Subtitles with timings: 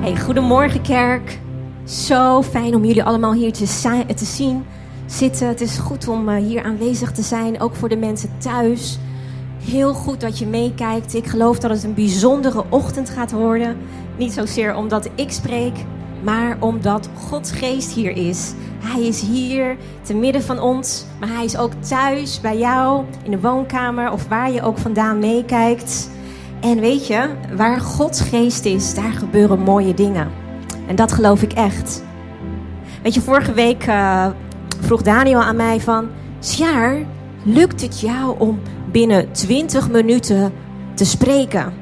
[0.00, 1.38] Hey, goedemorgen kerk.
[1.84, 4.64] Zo fijn om jullie allemaal hier te, te zien,
[5.06, 5.48] zitten.
[5.48, 8.98] Het is goed om uh, hier aanwezig te zijn, ook voor de mensen thuis.
[9.64, 11.14] Heel goed dat je meekijkt.
[11.14, 13.76] Ik geloof dat het een bijzondere ochtend gaat worden.
[14.16, 15.74] Niet zozeer omdat ik spreek,
[16.22, 18.52] maar omdat Gods geest hier is.
[18.78, 23.30] Hij is hier te midden van ons, maar hij is ook thuis bij jou in
[23.30, 26.10] de woonkamer of waar je ook vandaan meekijkt.
[26.60, 30.30] En weet je, waar Gods geest is, daar gebeuren mooie dingen.
[30.86, 32.02] En dat geloof ik echt.
[33.02, 34.26] Weet je, vorige week uh,
[34.80, 36.08] vroeg Daniel aan mij van...
[36.42, 36.96] Sjaar,
[37.42, 40.52] lukt het jou om binnen 20 minuten
[40.94, 41.72] te spreken?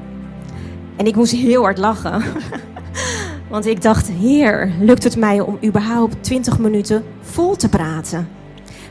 [0.95, 2.21] En ik moest heel hard lachen.
[3.49, 8.27] Want ik dacht, heer, lukt het mij om überhaupt 20 minuten vol te praten?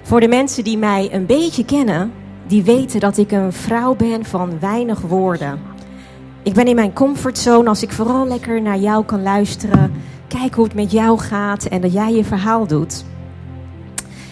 [0.02, 2.12] Voor de mensen die mij een beetje kennen,
[2.46, 5.67] die weten dat ik een vrouw ben van weinig woorden.
[6.48, 9.92] Ik ben in mijn comfortzone als ik vooral lekker naar jou kan luisteren.
[10.28, 13.04] Kijken hoe het met jou gaat en dat jij je verhaal doet.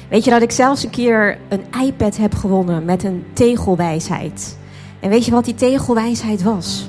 [0.08, 4.58] Weet je dat ik zelfs een keer een iPad heb gewonnen met een tegelwijsheid.
[5.00, 6.88] En weet je wat die tegelwijsheid was?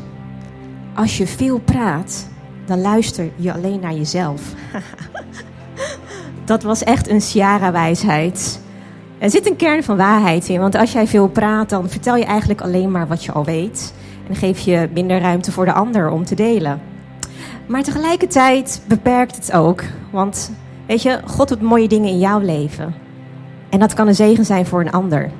[0.95, 2.27] Als je veel praat,
[2.65, 4.41] dan luister je alleen naar jezelf.
[6.45, 8.59] dat was echt een Ciara-wijsheid.
[9.17, 12.25] Er zit een kern van waarheid in, want als jij veel praat, dan vertel je
[12.25, 13.93] eigenlijk alleen maar wat je al weet.
[14.29, 16.81] En geef je minder ruimte voor de ander om te delen.
[17.67, 19.83] Maar tegelijkertijd beperkt het ook.
[20.11, 20.51] Want
[20.87, 22.95] weet je, God doet mooie dingen in jouw leven.
[23.69, 25.31] En dat kan een zegen zijn voor een ander.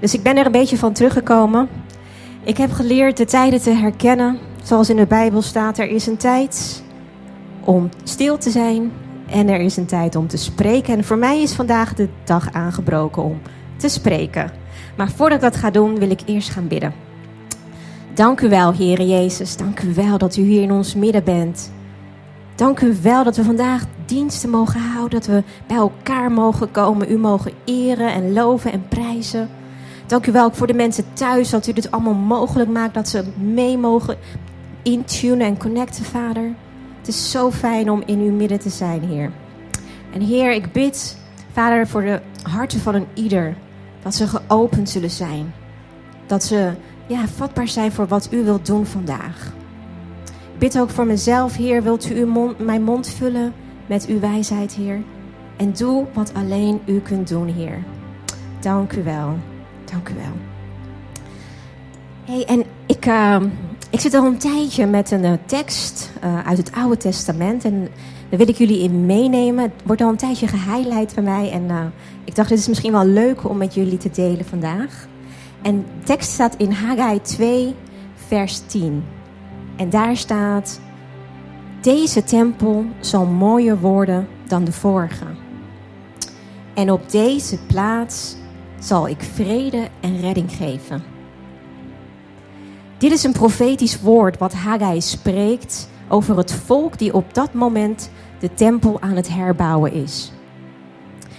[0.00, 1.68] Dus ik ben er een beetje van teruggekomen.
[2.42, 4.38] Ik heb geleerd de tijden te herkennen.
[4.62, 6.82] Zoals in de Bijbel staat, er is een tijd
[7.64, 8.92] om stil te zijn.
[9.30, 10.96] En er is een tijd om te spreken.
[10.96, 13.40] En voor mij is vandaag de dag aangebroken om
[13.76, 14.50] te spreken.
[14.96, 17.07] Maar voordat ik dat ga doen, wil ik eerst gaan bidden.
[18.18, 19.56] Dank u wel, Heere Jezus.
[19.56, 21.72] Dank u wel dat u hier in ons midden bent.
[22.54, 27.10] Dank u wel dat we vandaag diensten mogen houden, dat we bij elkaar mogen komen,
[27.10, 29.48] u mogen eren en loven en prijzen.
[30.06, 33.08] Dank u wel ook voor de mensen thuis, dat u dit allemaal mogelijk maakt, dat
[33.08, 34.16] ze mee mogen
[34.82, 36.54] intunen en connecten, Vader.
[36.98, 39.32] Het is zo fijn om in uw midden te zijn, Heer.
[40.12, 41.18] En Heer, ik bid,
[41.52, 43.56] Vader, voor de harten van een ieder,
[44.02, 45.54] dat ze geopend zullen zijn.
[46.26, 46.72] Dat ze
[47.08, 49.52] ja, vatbaar zijn voor wat u wilt doen vandaag.
[50.52, 53.52] Ik bid ook voor mezelf, Heer, wilt u uw mond, mijn mond vullen
[53.86, 55.02] met uw wijsheid, Heer.
[55.56, 57.82] En doe wat alleen u kunt doen, Heer.
[58.60, 59.38] Dank u wel.
[59.84, 60.32] Dank u wel.
[62.24, 63.42] Hey, en ik, uh,
[63.90, 67.64] ik zit al een tijdje met een uh, tekst uh, uit het Oude Testament.
[67.64, 67.88] En
[68.28, 69.64] daar wil ik jullie in meenemen.
[69.64, 71.50] Het wordt al een tijdje gehighlight bij mij.
[71.50, 71.92] En
[72.24, 75.08] ik dacht, dit is misschien wel leuk om met jullie te delen vandaag.
[75.62, 77.74] En de tekst staat in Haggai 2,
[78.14, 79.04] vers 10.
[79.76, 80.80] En daar staat:
[81.80, 85.26] Deze tempel zal mooier worden dan de vorige.
[86.74, 88.36] En op deze plaats
[88.78, 91.02] zal ik vrede en redding geven.
[92.98, 98.10] Dit is een profetisch woord wat Haggai spreekt over het volk die op dat moment
[98.38, 100.32] de tempel aan het herbouwen is.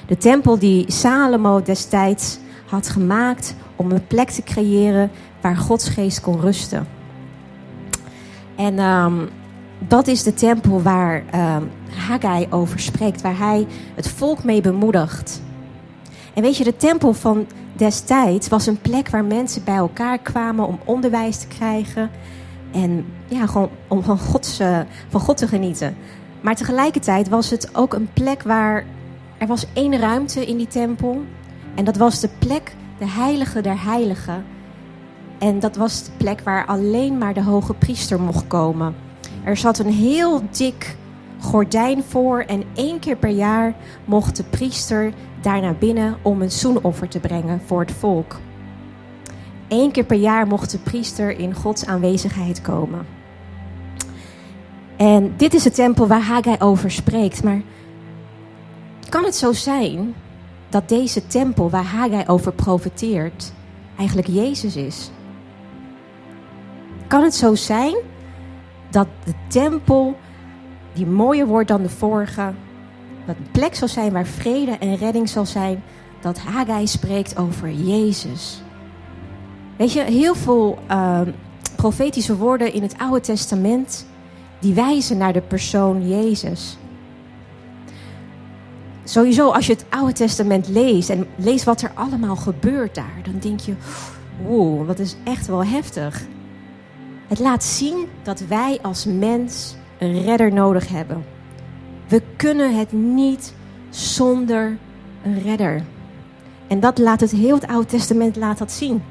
[0.08, 6.22] De tempel die Salomo destijds had gemaakt om een plek te creëren waar Gods geest
[6.22, 6.88] kon rusten.
[8.56, 9.30] En um,
[9.88, 11.72] dat is de tempel waar um,
[12.08, 15.42] Haggai over spreekt, waar hij het volk mee bemoedigt.
[16.34, 20.68] En weet je, de tempel van destijds was een plek waar mensen bij elkaar kwamen
[20.68, 22.10] om onderwijs te krijgen.
[22.72, 25.96] En ja, gewoon om van, Gods, uh, van God te genieten.
[26.42, 28.86] Maar tegelijkertijd was het ook een plek waar
[29.38, 31.24] er was één ruimte in die tempel.
[31.76, 34.46] En dat was de plek de heilige der heiligen.
[35.40, 38.96] En dat was de plek waar alleen maar de hoge priester mocht komen.
[39.44, 40.98] Er zat een heel dik
[41.40, 43.76] gordijn voor en één keer per jaar
[44.06, 48.40] mocht de priester daar naar binnen om een zoenoffer te brengen voor het volk.
[49.68, 53.06] Eén keer per jaar mocht de priester in Gods aanwezigheid komen.
[54.98, 57.44] En dit is de tempel waar Haggai over spreekt.
[57.44, 57.62] Maar
[59.10, 60.16] kan het zo zijn
[60.70, 63.54] dat deze tempel waar Haggai over profeteert
[63.98, 65.12] eigenlijk Jezus is?
[67.08, 67.96] Kan het zo zijn
[68.90, 70.18] dat de tempel,
[70.94, 72.54] die mooier wordt dan de vorige,
[73.26, 75.84] dat een plek zal zijn waar vrede en redding zal zijn,
[76.22, 78.62] dat Haggai spreekt over Jezus?
[79.78, 81.22] Weet je, heel veel uh,
[81.76, 84.06] profetische woorden in het Oude Testament,
[84.60, 86.78] die wijzen naar de persoon Jezus
[89.10, 93.40] sowieso als je het Oude Testament leest en leest wat er allemaal gebeurt daar, dan
[93.40, 93.74] denk je,
[94.44, 96.22] wow, dat is echt wel heftig.
[97.28, 101.26] Het laat zien dat wij als mens een redder nodig hebben.
[102.08, 103.54] We kunnen het niet
[103.90, 104.78] zonder
[105.24, 105.84] een redder.
[106.68, 109.04] En dat laat het heel het Oude Testament laat dat zien.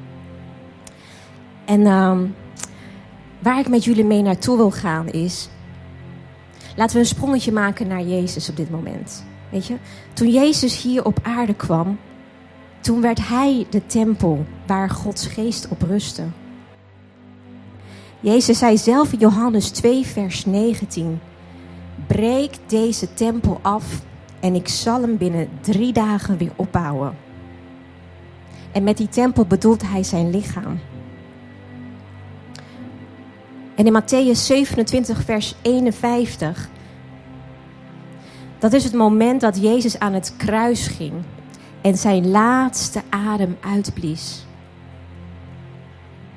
[1.65, 2.25] En ehm,
[3.39, 5.49] waar ik met jullie mee naartoe wil gaan is.
[6.75, 9.23] Laten we een sprongetje maken naar Jezus op dit moment.
[9.49, 9.75] Weet je,
[10.13, 11.99] toen Jezus hier op aarde kwam,
[12.79, 16.23] toen werd hij de tempel waar Gods geest op rustte.
[18.19, 21.19] Jezus zei zelf in Johannes 2, vers 19:
[22.07, 24.01] Breek deze tempel af
[24.39, 27.17] en ik zal hem binnen drie dagen weer opbouwen.
[28.71, 30.79] En met die tempel bedoelt hij zijn lichaam.
[33.75, 36.69] En in Matthäus 27, vers 51,
[38.59, 41.13] dat is het moment dat Jezus aan het kruis ging
[41.81, 44.45] en zijn laatste adem uitblies.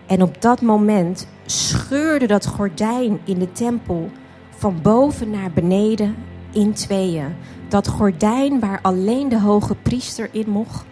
[0.06, 4.10] En op dat moment scheurde dat gordijn in de tempel
[4.56, 6.16] van boven naar beneden
[6.52, 7.34] in tweeën.
[7.68, 10.84] Dat gordijn waar alleen de hoge priester in mocht,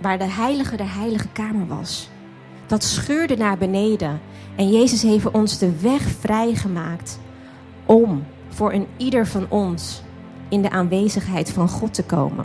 [0.00, 2.10] waar de heilige de heilige kamer was.
[2.66, 4.20] Dat scheurde naar beneden.
[4.56, 7.18] En Jezus heeft ons de weg vrijgemaakt
[7.86, 10.02] om voor een ieder van ons
[10.52, 12.44] in de aanwezigheid van God te komen.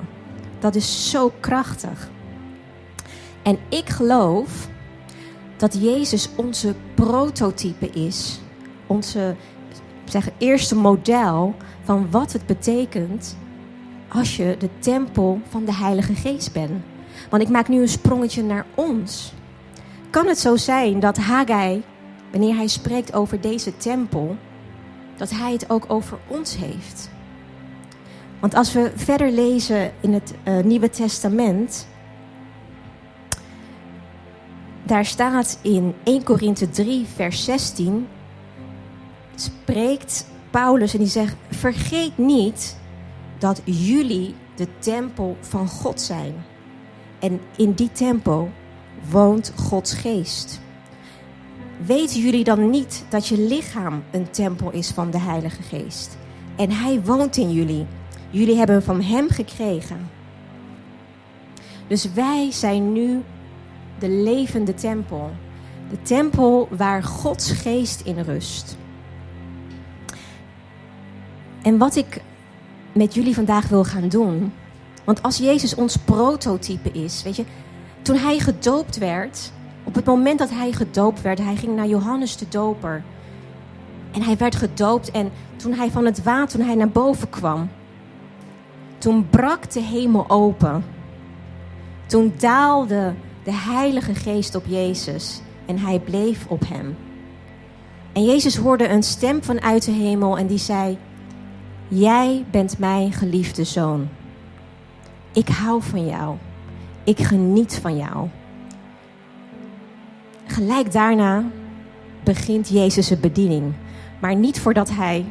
[0.59, 2.09] Dat is zo krachtig.
[3.44, 4.68] En ik geloof
[5.57, 8.39] dat Jezus onze prototype is,
[8.88, 9.36] onze
[10.06, 13.38] zeg, eerste model van wat het betekent
[14.07, 16.83] als je de tempel van de Heilige Geest bent.
[17.30, 19.33] Want ik maak nu een sprongetje naar ons.
[20.09, 21.83] Kan het zo zijn dat Haggai,
[22.31, 24.38] wanneer hij spreekt over deze tempel,
[25.18, 27.15] dat hij het ook over ons heeft?
[28.39, 31.88] Want als we verder lezen in het uh, Nieuwe Testament,
[34.84, 38.07] daar staat in 1 Korinthe 3, vers 16,
[39.36, 42.78] spreekt Paulus en die zegt: Vergeet niet
[43.38, 46.33] dat jullie de tempel van God zijn.
[47.19, 48.50] En in die tempel
[49.10, 50.60] woont Gods geest.
[51.86, 56.18] Weten jullie dan niet dat je lichaam een tempel is van de Heilige Geest?
[56.56, 57.86] En Hij woont in jullie.
[58.30, 60.10] Jullie hebben van Hem gekregen.
[61.88, 63.24] Dus wij zijn nu
[64.00, 65.32] de levende tempel.
[65.90, 68.78] De tempel waar Gods geest in rust.
[71.62, 72.22] En wat ik
[72.92, 74.54] met jullie vandaag wil gaan doen.
[75.04, 77.46] Want als Jezus ons prototype is, weet je,
[78.02, 79.52] toen hij gedoopt werd,
[79.84, 83.04] op het moment dat hij gedoopt werd, hij ging naar Johannes de Doper.
[84.12, 87.70] En hij werd gedoopt en toen hij van het water, toen hij naar boven kwam,
[88.98, 90.84] toen brak de hemel open.
[92.06, 93.14] Toen daalde
[93.44, 96.98] de Heilige Geest op Jezus en hij bleef op hem.
[98.14, 100.98] En Jezus hoorde een stem vanuit de hemel en die zei:
[101.88, 104.08] Jij bent mijn geliefde zoon.
[105.34, 106.36] Ik hou van jou.
[107.04, 108.28] Ik geniet van jou.
[110.46, 111.44] Gelijk daarna
[112.24, 113.74] begint Jezus' bediening.
[114.20, 115.26] Maar niet voordat hij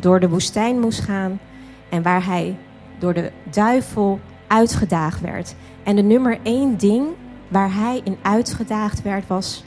[0.00, 1.40] door de woestijn moest gaan
[1.88, 2.56] en waar hij
[2.98, 5.54] door de duivel uitgedaagd werd.
[5.82, 7.06] En de nummer één ding
[7.48, 9.64] waar hij in uitgedaagd werd was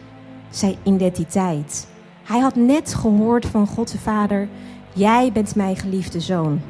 [0.50, 1.88] zijn identiteit.
[2.24, 4.48] Hij had net gehoord van God de Vader:
[4.94, 6.62] Jij bent mijn geliefde zoon.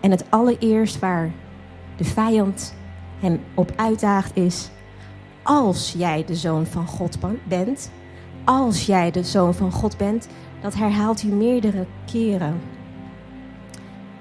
[0.00, 1.30] En het allereerst waar
[1.96, 2.74] de vijand
[3.18, 4.70] hem op uitdaagt is:
[5.42, 7.90] Als jij de zoon van God bent,
[8.44, 10.28] als jij de zoon van God bent,
[10.60, 12.60] dat herhaalt hij meerdere keren.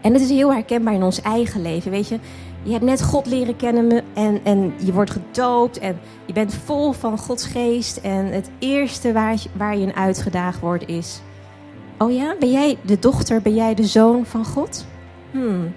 [0.02, 2.20] En het is heel herkenbaar in ons eigen leven, weet je.
[2.64, 6.92] Je hebt net God leren kennen en, en je wordt gedoopt en je bent vol
[6.92, 7.98] van Gods geest.
[7.98, 11.22] En het eerste waar, waar je in uitgedaagd wordt is...
[11.98, 14.86] Oh ja, ben jij de dochter, ben jij de zoon van God?
[15.32, 15.74] Hmm.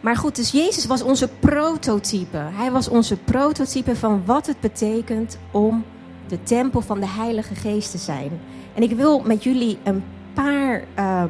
[0.00, 2.36] Maar goed, dus Jezus was onze prototype.
[2.36, 5.84] Hij was onze prototype van wat het betekent om
[6.28, 8.30] de tempel van de Heilige Geest te zijn.
[8.74, 11.24] En ik wil met jullie een paar uh,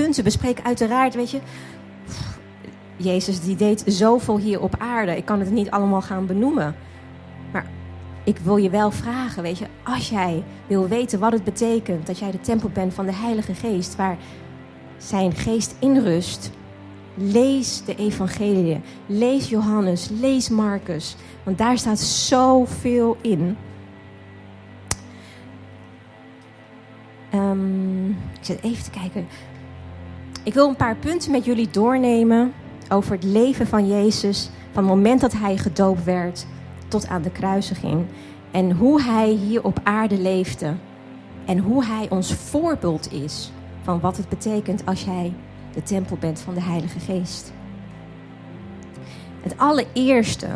[0.00, 0.64] punten bespreken.
[0.64, 1.40] Uiteraard, weet je,
[2.96, 5.16] Jezus die deed zoveel hier op aarde.
[5.16, 6.74] Ik kan het niet allemaal gaan benoemen.
[7.52, 7.66] Maar
[8.24, 12.18] ik wil je wel vragen, weet je, als jij wil weten wat het betekent dat
[12.18, 14.16] jij de tempel bent van de Heilige Geest, waar
[14.96, 16.50] zijn geest inrust,
[17.14, 23.56] lees de evangelie, lees Johannes, lees Marcus, want daar staat zoveel in.
[27.34, 29.26] Um, ik zit even te kijken.
[30.44, 32.52] Ik wil een paar punten met jullie doornemen
[32.88, 36.46] over het leven van Jezus van het moment dat hij gedoopt werd
[36.88, 38.06] tot aan de kruisiging.
[38.50, 40.74] En hoe hij hier op aarde leefde.
[41.44, 45.32] En hoe hij ons voorbeeld is van wat het betekent als jij
[45.74, 47.52] de tempel bent van de Heilige Geest.
[49.40, 50.48] Het allereerste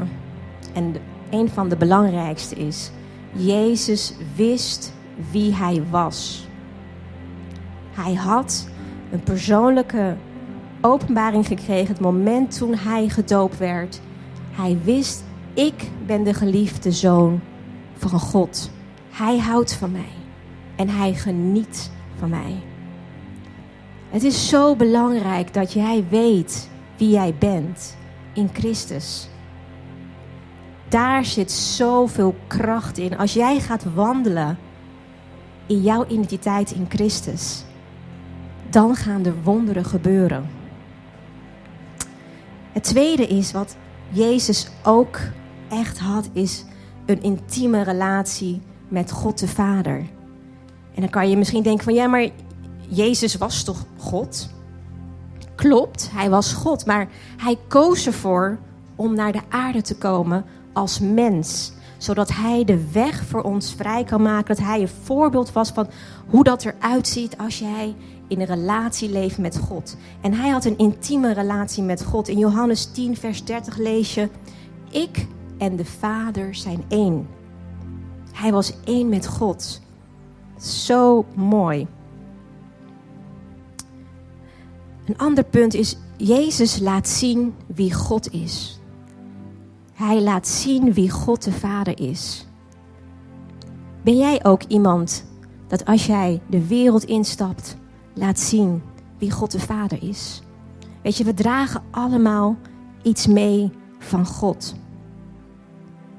[0.74, 0.94] en
[1.30, 2.90] een van de belangrijkste is,
[3.32, 4.92] Jezus wist
[5.30, 6.46] wie hij was.
[7.92, 8.68] Hij had
[9.10, 10.16] een persoonlijke
[10.80, 14.00] openbaring gekregen het moment toen hij gedoopt werd.
[14.50, 15.24] Hij wist,
[15.54, 17.40] ik ben de geliefde zoon
[17.96, 18.70] van God.
[19.10, 20.12] Hij houdt van mij
[20.76, 22.62] en hij geniet van mij.
[24.10, 27.96] Het is zo belangrijk dat jij weet wie jij bent
[28.32, 29.28] in Christus.
[30.88, 33.18] Daar zit zoveel kracht in.
[33.18, 34.58] Als jij gaat wandelen
[35.66, 37.64] in jouw identiteit in Christus,
[38.70, 40.50] dan gaan er wonderen gebeuren.
[42.72, 43.76] Het tweede is wat
[44.08, 45.18] Jezus ook
[45.68, 46.64] echt had, is
[47.06, 49.96] een intieme relatie met God de Vader.
[50.94, 52.28] En dan kan je misschien denken van ja, maar
[52.88, 54.48] Jezus was toch God?
[55.54, 58.58] Klopt, hij was God, maar hij koos ervoor
[58.96, 64.04] om naar de aarde te komen als mens, zodat hij de weg voor ons vrij
[64.04, 65.86] kan maken, dat hij een voorbeeld was van
[66.26, 67.94] hoe dat eruit ziet als jij
[68.28, 69.96] in een relatie leeft met God.
[70.20, 72.28] En hij had een intieme relatie met God.
[72.28, 74.28] In Johannes 10, vers 30 lees je:
[74.90, 75.26] Ik
[75.58, 77.26] en de Vader zijn één.
[78.32, 79.80] Hij was één met God.
[80.60, 81.86] Zo mooi.
[85.06, 88.80] Een ander punt is, Jezus laat zien wie God is.
[89.92, 92.46] Hij laat zien wie God de Vader is.
[94.02, 95.24] Ben jij ook iemand
[95.66, 97.76] dat als jij de wereld instapt,
[98.18, 98.82] laat zien
[99.18, 100.42] wie God de Vader is?
[101.02, 102.56] Weet je, we dragen allemaal
[103.02, 104.74] iets mee van God.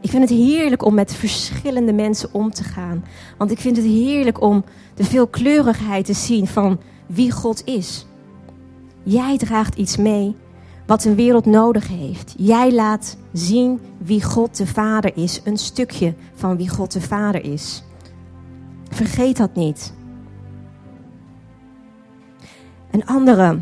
[0.02, 3.04] Ik vind het heerlijk om met verschillende mensen om te gaan.
[3.38, 4.64] Want ik vind het heerlijk om
[4.96, 8.06] de veelkleurigheid te zien van wie God is.
[9.04, 10.36] Jij draagt iets mee
[10.86, 12.34] wat een wereld nodig heeft.
[12.38, 15.42] Jij laat zien wie God de Vader is.
[15.44, 17.84] Een stukje van wie God de Vader is.
[18.90, 19.94] Vergeet dat niet.
[22.92, 23.62] Een andere,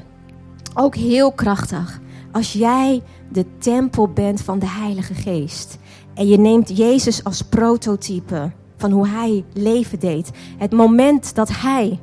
[0.74, 2.00] ook heel krachtig.
[2.32, 5.78] Als jij de tempel bent van de Heilige Geest
[6.14, 10.32] en je neemt Jezus als prototype van hoe hij leven deed.
[10.58, 12.00] Het moment dat hij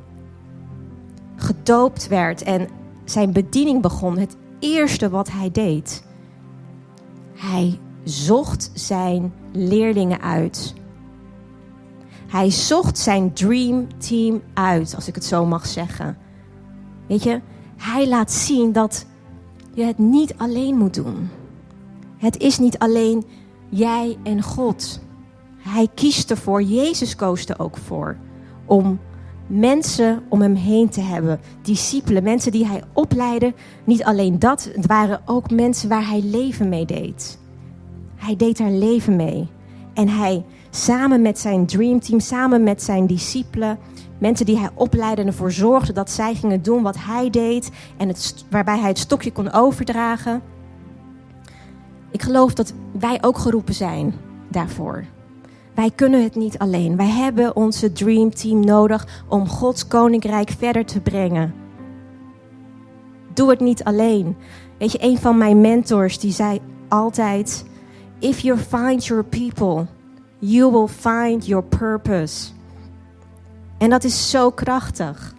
[1.35, 2.67] gedoopt werd en
[3.05, 6.03] zijn bediening begon, het eerste wat hij deed,
[7.35, 10.73] hij zocht zijn leerlingen uit.
[12.27, 16.17] Hij zocht zijn dream team uit, als ik het zo mag zeggen.
[17.07, 17.41] Weet je,
[17.77, 19.05] hij laat zien dat
[19.73, 21.29] je het niet alleen moet doen.
[22.17, 23.23] Het is niet alleen
[23.69, 24.99] jij en God.
[25.57, 28.17] Hij kiest ervoor, Jezus koos er ook voor,
[28.65, 28.99] om
[29.47, 31.39] mensen om hem heen te hebben.
[31.61, 33.53] Discipelen, mensen die hij opleidde.
[33.83, 37.39] Niet alleen dat, het waren ook mensen waar hij leven mee deed.
[38.15, 39.47] Hij deed daar leven mee.
[39.93, 43.77] En hij samen met zijn dreamteam, samen met zijn discipelen,
[44.17, 48.45] mensen die hij opleidde ervoor zorgde dat zij gingen doen wat hij deed en het,
[48.49, 50.41] waarbij hij het stokje kon overdragen.
[52.11, 54.13] Ik geloof dat wij ook geroepen zijn
[54.47, 55.05] daarvoor.
[55.75, 56.95] Wij kunnen het niet alleen.
[56.95, 61.53] Wij hebben onze Dream Team nodig om Gods koninkrijk verder te brengen.
[63.33, 64.35] Doe het niet alleen.
[64.77, 67.65] Weet je, een van mijn mentors die zei altijd:
[68.19, 69.85] If you find your people,
[70.39, 72.51] you will find your purpose.
[73.77, 75.33] En dat is zo krachtig.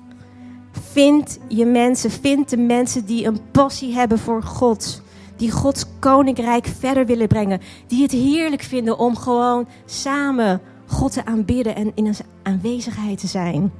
[0.70, 5.04] Vind je mensen, vind de mensen die een passie hebben voor God
[5.36, 7.60] die Gods koninkrijk verder willen brengen.
[7.86, 13.26] Die het heerlijk vinden om gewoon samen God te aanbidden en in zijn aanwezigheid te
[13.26, 13.72] zijn.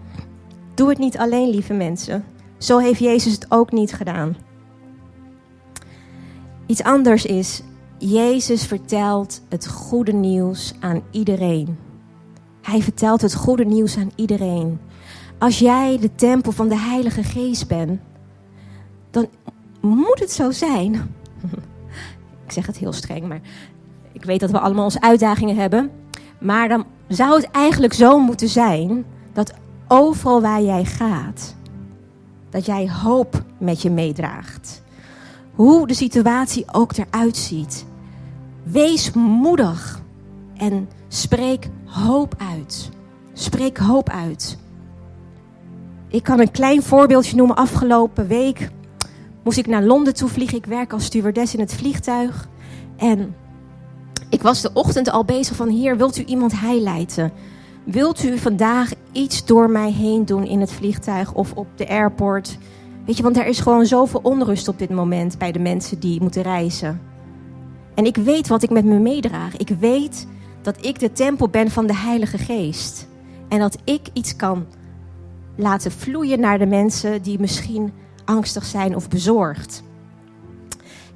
[0.75, 2.25] Doe het niet alleen, lieve mensen.
[2.59, 4.37] Zo heeft Jezus het ook niet gedaan.
[6.67, 7.63] Iets anders is,
[7.99, 11.86] Jezus vertelt het goede nieuws aan iedereen.
[12.67, 14.81] Hij vertelt het goede nieuws aan iedereen.
[15.39, 18.01] Als jij de tempel van de Heilige Geest bent,
[19.11, 19.29] dan
[19.81, 20.93] moet het zo zijn
[22.47, 23.41] ik zeg het heel streng, maar
[24.13, 25.91] ik weet dat we allemaal onze uitdagingen hebben.
[26.39, 29.55] Maar dan zou het eigenlijk zo moeten zijn dat
[29.89, 31.57] overal waar jij gaat,
[32.51, 34.83] dat jij hoop met je meedraagt.
[35.55, 37.87] Hoe de situatie ook eruit ziet.
[38.63, 40.03] Wees moedig
[40.57, 41.69] en spreek
[42.05, 42.91] hoop uit.
[43.33, 44.59] Spreek hoop uit.
[46.09, 47.57] Ik kan een klein voorbeeldje noemen.
[47.57, 48.71] Afgelopen week
[49.45, 50.59] moest ik naar Londen toe vliegen.
[50.59, 52.49] Ik werk als stewardess in het vliegtuig.
[52.97, 53.35] En
[54.31, 57.33] ik was de ochtend al bezig van hier, wilt u iemand highlighten?
[57.87, 62.59] wilt u vandaag iets door mij heen doen in het vliegtuig of op de airport?
[63.05, 66.21] Weet je, want er is gewoon zoveel onrust op dit moment bij de mensen die
[66.21, 67.01] moeten reizen.
[67.95, 69.57] En ik weet wat ik met me meedraag.
[69.57, 70.27] Ik weet
[70.67, 73.09] dat ik de tempel ben van de Heilige Geest.
[73.49, 74.67] En dat ik iets kan
[75.57, 77.93] laten vloeien naar de mensen die misschien
[78.25, 79.83] angstig zijn of bezorgd.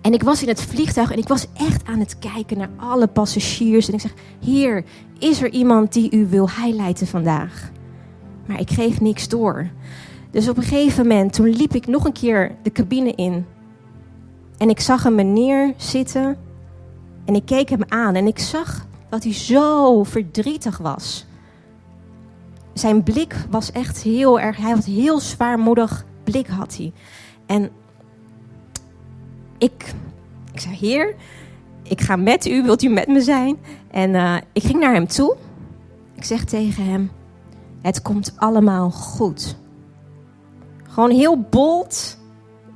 [0.01, 3.07] En ik was in het vliegtuig en ik was echt aan het kijken naar alle
[3.07, 3.89] passagiers.
[3.89, 4.85] En ik zeg: Hier,
[5.19, 7.71] is er iemand die u wil highlighten vandaag?
[8.47, 9.71] Maar ik kreeg niks door.
[10.31, 13.47] Dus op een gegeven moment, toen liep ik nog een keer de cabine in.
[14.59, 16.37] En ik zag een meneer zitten.
[17.25, 21.27] En ik keek hem aan en ik zag dat hij zo verdrietig was.
[22.73, 26.93] Zijn blik was echt heel erg, hij had heel zwaarmoedig blik had hij.
[27.47, 27.71] En
[29.59, 29.95] ik,
[30.53, 31.15] ik zei, heer,
[31.83, 33.57] ik ga met u, wilt u met me zijn?
[33.91, 35.37] En uh, ik ging naar hem toe.
[36.15, 37.11] Ik zeg tegen hem,
[37.83, 39.57] het komt allemaal goed.
[40.89, 42.19] Gewoon heel bold.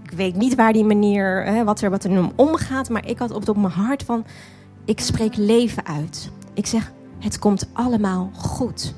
[0.03, 3.31] Ik weet niet waar die manier, hè, wat er, wat er omgaat, maar ik had
[3.31, 4.25] op, op mijn hart van,
[4.85, 6.31] ik spreek leven uit.
[6.55, 8.95] Ik zeg, het komt allemaal goed.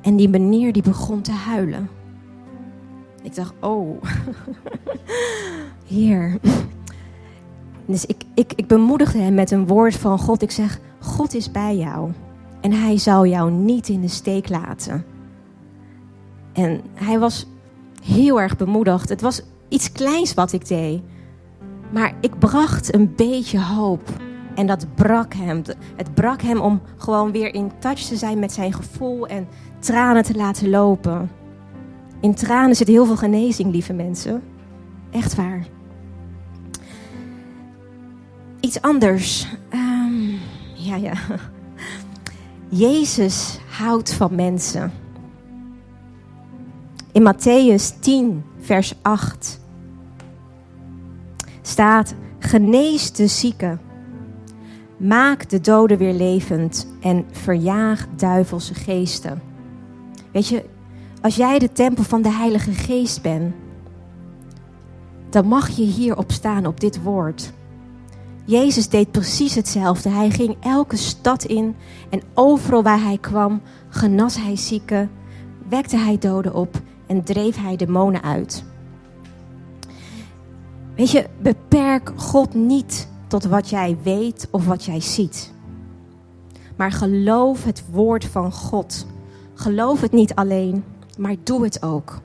[0.00, 1.88] En die meneer die begon te huilen.
[3.22, 4.02] Ik dacht, oh,
[5.84, 6.38] hier.
[7.86, 10.42] Dus ik, ik, ik bemoedigde hem met een woord van God.
[10.42, 12.10] Ik zeg, God is bij jou.
[12.60, 15.04] En hij zal jou niet in de steek laten.
[16.52, 17.46] En hij was
[18.02, 19.08] heel erg bemoedigd.
[19.08, 21.02] Het was iets kleins wat ik deed.
[21.92, 24.24] Maar ik bracht een beetje hoop.
[24.56, 25.62] En dat brak hem.
[25.96, 29.48] Het brak hem om gewoon weer in touch te zijn met zijn gevoel en
[29.78, 31.30] tranen te laten lopen.
[32.20, 34.42] In tranen zit heel veel genezing, lieve mensen.
[35.10, 35.66] Echt waar.
[38.60, 39.46] Iets anders.
[39.74, 40.38] Um,
[40.74, 41.12] ja, ja.
[42.68, 44.92] Jezus houdt van mensen.
[47.12, 49.60] In Matthäus 10, vers 8
[51.62, 53.80] staat: Genees de zieken,
[54.96, 59.42] maak de doden weer levend en verjaag duivelse geesten.
[60.32, 60.64] Weet je,
[61.20, 63.54] als jij de tempel van de Heilige Geest bent,
[65.30, 67.52] dan mag je hierop staan, op dit woord.
[68.44, 70.08] Jezus deed precies hetzelfde.
[70.08, 71.76] Hij ging elke stad in
[72.10, 75.10] en overal waar hij kwam, genas hij zieken,
[75.68, 78.64] wekte hij doden op en dreef hij demonen uit.
[80.96, 83.08] Weet je, beperk God niet
[83.40, 85.52] tot wat jij weet of wat jij ziet.
[86.76, 89.06] Maar geloof het woord van God.
[89.54, 90.84] Geloof het niet alleen,
[91.18, 92.20] maar doe het ook.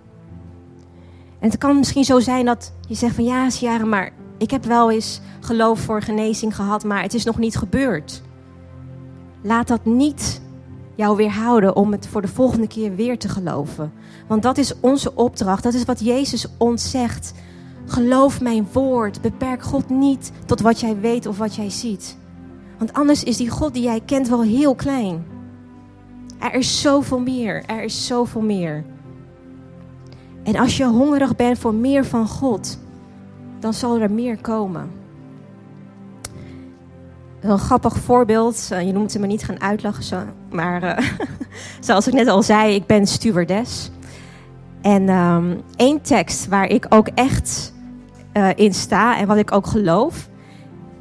[1.40, 4.66] En het kan misschien zo zijn dat je zegt van ja, Ciara, maar ik heb
[4.66, 8.22] wel eens geloof voor genezing gehad, maar het is nog niet gebeurd.
[9.42, 10.42] Laat dat niet
[10.96, 13.94] jou weerhouden om het voor de volgende keer weer te geloven.
[14.28, 17.34] Want dat is onze opdracht, dat is wat Jezus ons zegt.
[17.86, 22.18] Geloof mijn woord, beperk God niet tot wat jij weet of wat jij ziet.
[22.78, 25.26] Want anders is die God die jij kent wel heel klein.
[26.40, 27.64] Er is zoveel meer.
[27.66, 28.84] Er is zoveel meer.
[30.44, 32.80] En als je hongerig bent voor meer van God,
[33.60, 34.92] dan zal er meer komen.
[37.42, 41.10] Een grappig voorbeeld, eh, je noemt het me niet gaan uitlachen, maar uh,
[41.80, 43.92] zoals ik net al zei, ik ben stewardess.
[44.82, 47.71] En um, één tekst waar ik ook echt
[48.34, 50.30] uh, in sta en wat ik ook geloof,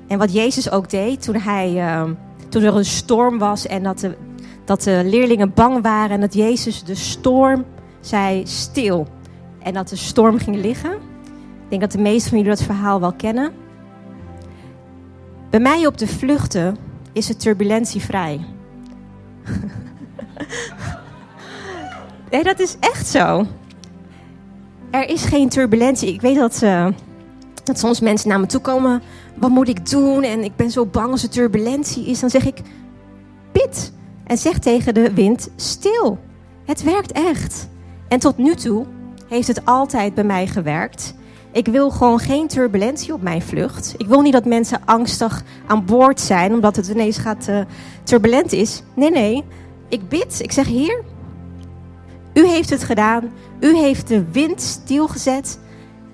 [0.08, 2.10] en wat Jezus ook deed toen, hij, uh,
[2.48, 4.16] toen er een storm was en dat de
[4.70, 7.64] dat de leerlingen bang waren en dat Jezus de storm
[8.00, 9.06] zei stil.
[9.62, 10.92] En dat de storm ging liggen.
[10.92, 13.52] Ik denk dat de meesten van jullie dat verhaal wel kennen.
[15.50, 16.76] Bij mij op de vluchten
[17.12, 18.40] is het turbulentievrij.
[22.30, 23.46] nee, dat is echt zo.
[24.90, 26.12] Er is geen turbulentie.
[26.12, 26.86] Ik weet dat, uh,
[27.64, 29.02] dat soms mensen naar me toe komen.
[29.34, 30.22] Wat moet ik doen?
[30.22, 32.20] En ik ben zo bang als er turbulentie is.
[32.20, 32.60] Dan zeg ik,
[33.52, 33.92] pit
[34.24, 36.18] en zeg tegen de wind stil.
[36.64, 37.68] Het werkt echt.
[38.08, 38.86] En tot nu toe
[39.28, 41.14] heeft het altijd bij mij gewerkt.
[41.52, 43.94] Ik wil gewoon geen turbulentie op mijn vlucht.
[43.96, 47.60] Ik wil niet dat mensen angstig aan boord zijn omdat het ineens gaat uh,
[48.02, 48.82] turbulent is.
[48.94, 49.44] Nee, nee.
[49.88, 50.40] Ik bid.
[50.42, 51.02] Ik zeg: Heer,
[52.32, 53.30] u heeft het gedaan.
[53.60, 55.58] U heeft de wind stilgezet.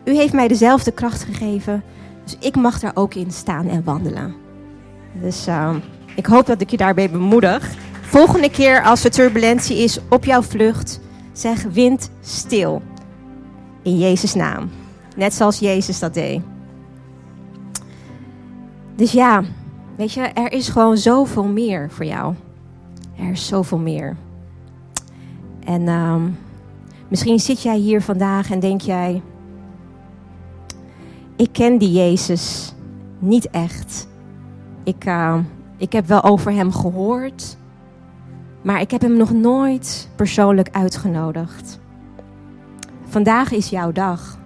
[0.07, 1.83] U heeft mij dezelfde kracht gegeven.
[2.25, 4.35] Dus ik mag daar ook in staan en wandelen.
[5.13, 5.75] Dus uh,
[6.17, 7.75] ik hoop dat ik je daarbij bemoedig.
[8.01, 11.01] Volgende keer als er turbulentie is op jouw vlucht,
[11.33, 12.83] zeg wind stil.
[13.83, 14.71] In Jezus' naam.
[15.17, 16.43] Net zoals Jezus dat deed.
[18.97, 19.43] Dus ja,
[19.97, 22.35] weet je, er is gewoon zoveel meer voor jou.
[23.19, 24.17] Er is zoveel meer.
[25.65, 26.29] En ehm,
[27.09, 29.23] misschien zit jij hier vandaag en denk jij:
[31.37, 32.75] ik ken die Jezus
[33.19, 34.09] niet echt.
[34.85, 35.39] Ik, uh,
[35.77, 37.57] ik heb wel over hem gehoord,
[38.63, 41.79] maar ik heb hem nog nooit persoonlijk uitgenodigd.
[43.07, 44.39] Vandaag is jouw dag.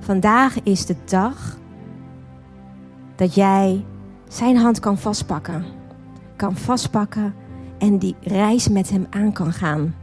[0.00, 1.56] Vandaag is de dag
[3.16, 3.84] dat jij
[4.28, 5.64] zijn hand kan vastpakken.
[6.36, 7.34] Kan vastpakken
[7.78, 9.94] en die reis met hem aan kan gaan.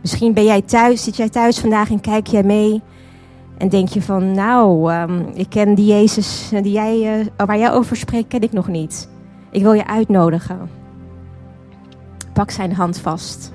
[0.00, 2.82] Misschien ben jij thuis, zit jij thuis vandaag en kijk jij mee
[3.58, 7.72] en denk je van, nou, um, ik ken die Jezus die jij, uh, waar jij
[7.72, 9.08] over spreekt, ken ik nog niet.
[9.50, 10.70] Ik wil je uitnodigen.
[12.32, 13.52] Pak zijn hand vast.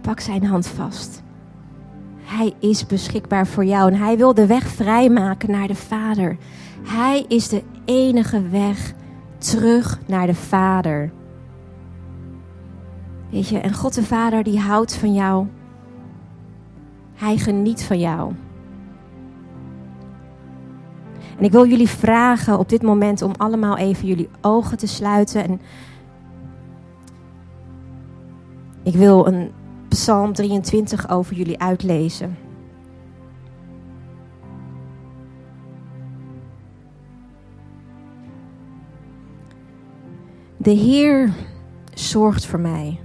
[0.00, 1.22] Pak zijn hand vast.
[2.22, 6.36] Hij is beschikbaar voor jou en hij wil de weg vrijmaken naar de Vader.
[6.82, 8.94] Hij is de enige weg
[9.38, 11.12] terug naar de Vader.
[13.30, 15.46] Weet je, en God de Vader die houdt van jou.
[17.14, 18.32] Hij geniet van jou.
[21.38, 25.44] En ik wil jullie vragen op dit moment om allemaal even jullie ogen te sluiten.
[25.44, 25.60] En
[28.82, 29.50] ik wil een
[29.88, 32.36] Psalm 23 over jullie uitlezen.
[40.56, 41.32] De Heer
[41.94, 43.00] zorgt voor mij,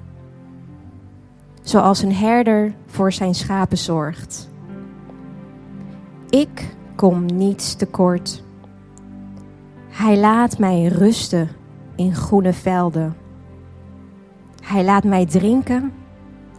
[1.62, 4.50] zoals een herder voor zijn schapen zorgt.
[6.30, 8.44] Ik kom niets tekort.
[9.90, 11.50] Hij laat mij rusten
[11.96, 13.16] in groene velden.
[14.64, 15.94] Hij laat mij drinken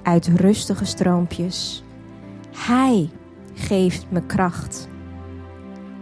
[0.03, 1.85] uit rustige stroompjes.
[2.57, 3.11] Hij
[3.55, 4.88] geeft me kracht.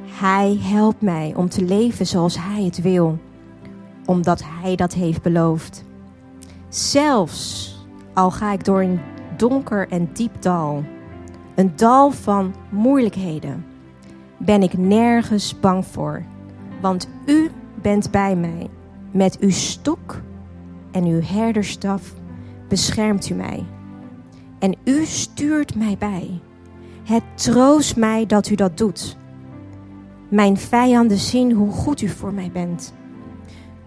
[0.07, 3.19] Hij helpt mij om te leven zoals Hij het wil,
[4.07, 5.85] omdat Hij dat heeft beloofd.
[6.69, 7.75] Zelfs
[8.15, 9.01] al ga ik door een
[9.37, 10.85] donker en diep dal,
[11.55, 13.68] een dal van moeilijkheden,
[14.39, 16.23] ben ik nergens bang voor,
[16.81, 17.51] want U
[17.83, 18.71] bent bij mij.
[19.11, 20.23] Met uw stok
[20.91, 22.13] en uw herderstaf
[22.69, 23.67] beschermt u mij.
[24.59, 26.41] En u stuurt mij bij.
[27.05, 29.17] Het troost mij dat u dat doet.
[30.29, 32.95] Mijn vijanden zien hoe goed u voor mij bent.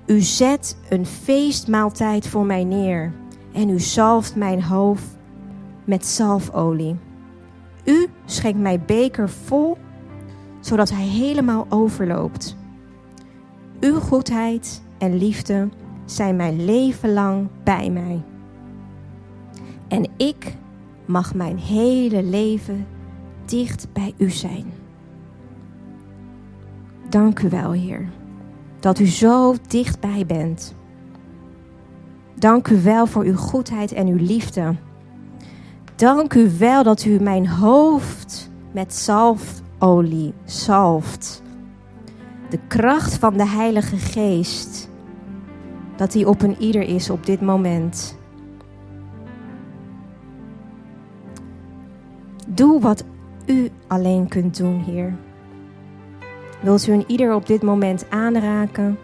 [0.05, 3.13] U zet een feestmaaltijd voor mij neer
[3.53, 5.17] en u zalft mijn hoofd
[5.85, 6.95] met zalfolie.
[7.85, 9.77] U schenkt mij beker vol,
[10.61, 12.55] zodat hij helemaal overloopt.
[13.79, 15.69] Uw goedheid en liefde
[16.05, 18.21] zijn mijn leven lang bij mij.
[19.87, 20.55] En ik
[21.05, 22.87] mag mijn hele leven
[23.45, 24.65] dicht bij u zijn.
[27.09, 28.09] Dank u wel, Heer,
[28.79, 30.75] dat u zo dichtbij bent.
[32.35, 34.75] Dank u wel voor uw goedheid en uw liefde.
[35.95, 38.95] Dank u wel dat u mijn hoofd met
[39.81, 41.41] zalfolie zalft.
[42.49, 44.89] De kracht van de Heilige Geest,
[45.95, 48.17] dat die op een ieder is op dit moment.
[52.47, 53.03] Doe wat
[53.45, 55.15] u alleen kunt doen, Heer.
[56.61, 58.97] Wilt u een ieder op dit moment aanraken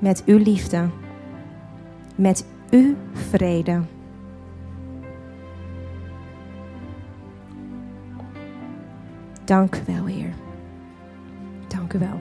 [0.00, 0.88] met uw liefde,
[2.14, 3.80] met uw vrede.
[9.48, 10.32] Dank u wel, Heer.
[11.68, 12.20] Dank u wel.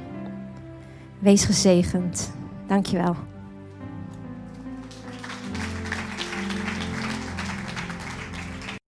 [1.19, 2.33] Wees gezegend.
[2.67, 3.15] Dank je wel.